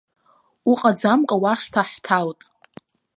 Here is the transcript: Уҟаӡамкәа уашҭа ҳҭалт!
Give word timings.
Уҟаӡамкәа 0.71 1.35
уашҭа 1.43 1.81
ҳҭалт! 1.89 2.39